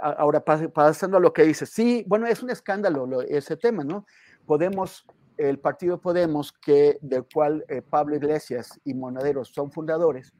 [0.00, 3.84] ahora, pas- pasando a lo que dice, sí, bueno, es un escándalo lo- ese tema,
[3.84, 4.06] ¿no?
[4.46, 5.04] Podemos,
[5.36, 10.32] el partido Podemos, que, del cual eh, Pablo Iglesias y Monadero son fundadores,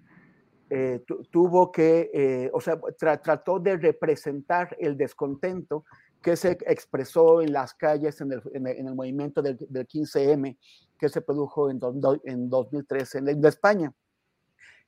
[0.71, 5.85] eh, tu- tuvo que, eh, o sea, tra- trató de representar el descontento
[6.23, 9.87] que se expresó en las calles en el, en el- en el movimiento del, del
[9.87, 10.57] 15M
[10.99, 11.79] que se produjo en,
[12.25, 13.93] en 2013 en, en España.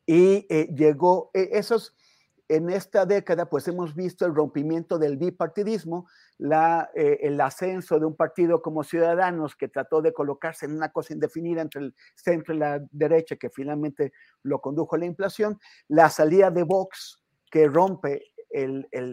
[0.06, 1.94] Y eh, llegó, eh, esos,
[2.48, 8.06] en esta década, pues hemos visto el rompimiento del bipartidismo, la, eh, el ascenso de
[8.06, 12.54] un partido como Ciudadanos que trató de colocarse en una cosa indefinida entre el centro
[12.54, 17.66] y la derecha, que finalmente lo condujo a la inflación, la salida de Vox, que
[17.68, 18.22] rompe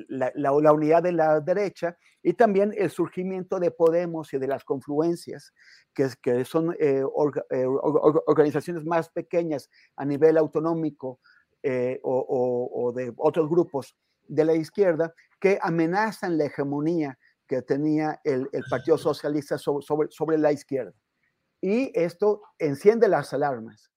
[0.08, 5.54] la, unidad de la derecha, y también el surgimiento de Podemos y de las confluencias,
[5.94, 11.20] que, que son eh, eh, or- or- organizaciones más pequeñas a nivel autonómico
[11.64, 12.65] eh, o
[12.96, 13.96] de otros grupos
[14.28, 17.18] de la izquierda que amenazan la hegemonía
[17.48, 20.94] que tenía el, el Partido Socialista sobre, sobre, sobre la izquierda.
[21.62, 23.92] Y esto enciende las alarmas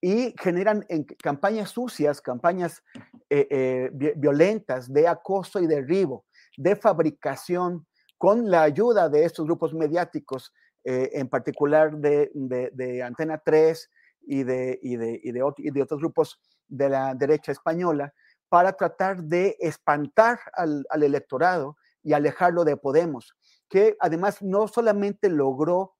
[0.00, 2.82] y generan en campañas sucias, campañas
[3.28, 6.24] eh, eh, vi- violentas de acoso y derribo,
[6.56, 7.86] de fabricación
[8.18, 10.52] con la ayuda de estos grupos mediáticos,
[10.84, 13.88] eh, en particular de, de- de Antena 3
[14.22, 18.12] y de, y, y y de otros grupos de la derecha española,
[18.50, 23.34] para tratar de espantar al, electorado y alejarlo de Podemos,
[23.70, 25.94] que además no solamente logró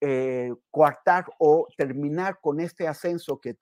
[0.00, 3.56] eh, coartar o terminar con este ascenso que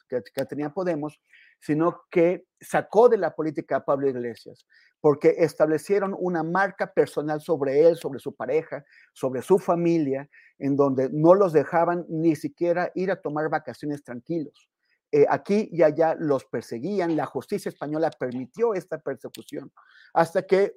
[0.49, 1.21] tenía Podemos,
[1.61, 4.67] sino que sacó de la política a Pablo Iglesias,
[5.01, 11.09] porque establecieron una marca personal sobre él, sobre su pareja, sobre su familia, en donde
[11.11, 14.70] no los dejaban ni siquiera ir a tomar vacaciones tranquilos.
[15.13, 19.73] Eh, aquí y allá los perseguían, la justicia española permitió esta persecución,
[20.15, 20.77] hasta que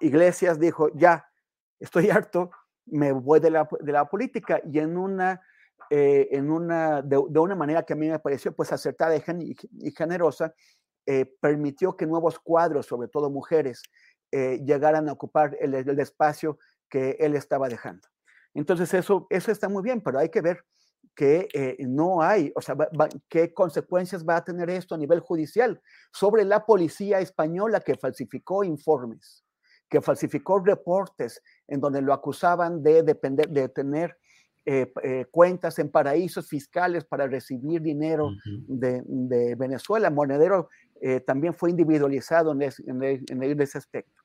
[0.00, 1.26] Iglesias dijo, ya,
[1.80, 2.50] estoy harto,
[2.84, 5.40] me voy de la, política y en una,
[5.88, 9.40] eh, en una de, una manera que a mí me pareció pues acertada y, gen,
[9.40, 10.54] y, y generosa,
[11.06, 13.82] eh, permitió que nuevos cuadros, sobre todo mujeres,
[14.30, 16.58] llegaran a ocupar el, el, espacio
[16.90, 18.06] que él estaba dejando.
[18.52, 20.62] Entonces eso, eso está muy bien, pero hay que ver
[21.16, 24.98] que eh, no hay, o sea, va, va, qué consecuencias va a tener esto a
[24.98, 25.80] nivel judicial
[26.12, 29.42] sobre la policía española que falsificó informes
[29.88, 34.16] que falsificó reportes en donde lo acusaban de, depender, de tener
[34.64, 38.64] eh, eh, cuentas en paraísos fiscales para recibir dinero uh -huh.
[38.66, 40.10] de, de, Venezuela.
[40.10, 40.68] Monedero
[41.00, 44.22] eh, también fue individualizado en, es, en, el, en, ese aspecto.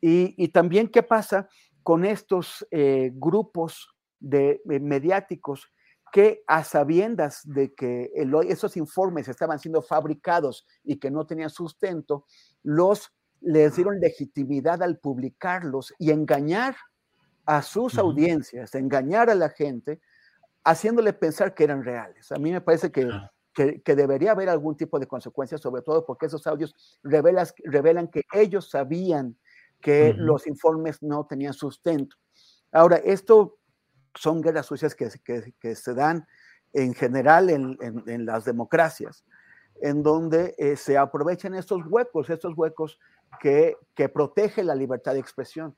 [0.00, 1.48] Y, y, también qué pasa
[1.82, 3.88] con estos eh, grupos
[4.20, 5.72] de, mediáticos
[6.12, 11.50] que a sabiendas de que el, esos informes estaban siendo fabricados y que no tenían
[11.50, 12.26] sustento,
[12.62, 16.76] los les dieron legitimidad al publicarlos y engañar
[17.46, 18.00] a sus uh -huh.
[18.00, 20.00] audiencias, engañar a la gente,
[20.64, 22.30] haciéndole pensar que eran reales.
[22.32, 23.30] A mí me parece que, uh -huh.
[23.54, 28.08] que, que, debería haber algún tipo de consecuencias, sobre todo porque esos audios revelas, revelan
[28.08, 29.36] que ellos sabían
[29.80, 30.16] que uh -huh.
[30.18, 32.16] los informes no tenían sustento.
[32.72, 33.59] Ahora, esto
[34.14, 35.08] son guerras sucias que,
[35.60, 36.26] que, se dan
[36.72, 39.24] en general en, en, en las democracias,
[39.80, 42.98] en donde eh, se aprovechan estos huecos, estos huecos
[43.40, 45.76] que, que protege la libertad de expresión.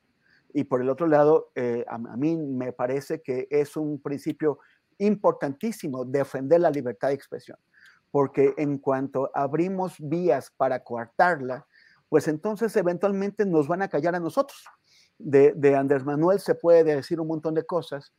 [0.55, 4.59] Y por el otro lado, eh, a, a, mí me parece que es un principio
[4.99, 7.59] importantísimo defender la libertad de expresión,
[8.11, 11.67] porque en cuanto abrimos vías para coartarla,
[12.09, 14.63] pues entonces eventualmente nos van a callar a nosotros.
[15.19, 18.13] De, de Andrés Manuel se puede decir un montón de cosas,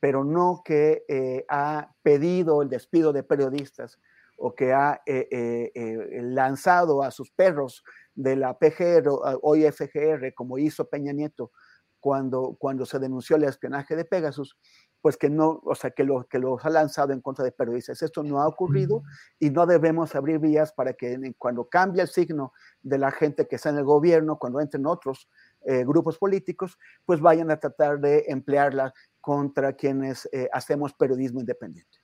[0.00, 3.98] pero no que eh, ha pedido el despido de periodistas
[4.36, 5.28] o que ha eh,
[5.74, 9.10] eh, lanzado a sus perros de la PGR,
[9.42, 11.52] hoy FGR, como hizo Peña Nieto
[12.00, 14.56] cuando, cuando se denunció el espionaje de Pegasus,
[15.00, 18.02] pues que no, o sea, que, lo, que los ha lanzado en contra de periodistas.
[18.02, 19.02] Esto no ha ocurrido
[19.38, 22.52] y no debemos abrir vías para que cuando cambie el signo
[22.82, 25.28] de la gente que está en el gobierno, cuando entren otros
[25.62, 31.98] eh, grupos políticos, pues vayan a tratar de emplearla contra quienes eh, hacemos periodismo independiente.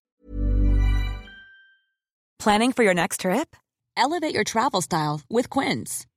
[2.38, 3.56] Planning for your next trip?
[3.96, 6.06] Elevate your travel style with Quince.